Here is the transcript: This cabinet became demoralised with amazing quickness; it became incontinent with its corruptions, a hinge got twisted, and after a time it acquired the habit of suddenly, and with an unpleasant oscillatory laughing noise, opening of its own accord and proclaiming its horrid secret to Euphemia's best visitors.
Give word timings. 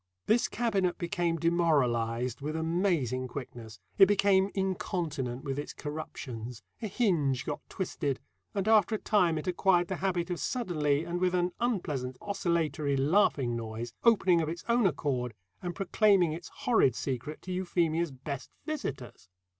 This 0.25 0.47
cabinet 0.47 0.97
became 0.97 1.35
demoralised 1.37 2.41
with 2.41 2.55
amazing 2.55 3.27
quickness; 3.27 3.77
it 3.99 4.07
became 4.07 4.49
incontinent 4.55 5.43
with 5.43 5.59
its 5.59 5.73
corruptions, 5.73 6.63
a 6.81 6.87
hinge 6.87 7.45
got 7.45 7.61
twisted, 7.69 8.19
and 8.55 8.67
after 8.67 8.95
a 8.95 8.97
time 8.97 9.37
it 9.37 9.45
acquired 9.45 9.89
the 9.89 9.97
habit 9.97 10.31
of 10.31 10.39
suddenly, 10.39 11.03
and 11.05 11.21
with 11.21 11.35
an 11.35 11.51
unpleasant 11.59 12.17
oscillatory 12.19 12.97
laughing 12.97 13.55
noise, 13.55 13.93
opening 14.03 14.41
of 14.41 14.49
its 14.49 14.63
own 14.67 14.87
accord 14.87 15.35
and 15.61 15.75
proclaiming 15.75 16.33
its 16.33 16.47
horrid 16.49 16.95
secret 16.95 17.39
to 17.43 17.51
Euphemia's 17.51 18.09
best 18.09 18.49
visitors. 18.65 19.29